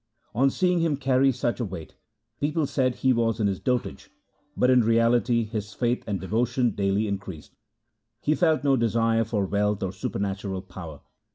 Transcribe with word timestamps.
On 0.33 0.49
seeing 0.49 0.79
him 0.79 0.97
carry 0.97 1.31
such 1.31 1.59
a 1.59 1.63
weight 1.63 1.93
people 2.39 2.65
said 2.65 2.95
he 2.95 3.13
was 3.13 3.39
in 3.39 3.45
his 3.45 3.59
dotage, 3.59 4.09
but 4.57 4.71
in 4.71 4.81
reality 4.81 5.43
his 5.43 5.73
faith 5.73 6.03
and 6.07 6.19
devotion 6.19 6.71
daily 6.71 7.07
increased. 7.07 7.55
He 8.19 8.33
felt 8.33 8.63
no 8.63 8.75
desire 8.75 9.23
for 9.23 9.45
wealth 9.45 9.83
or 9.83 9.91
supernatural 9.91 10.63
power. 10.63 11.01